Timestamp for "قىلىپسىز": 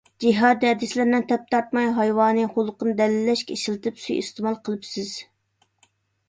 4.65-5.13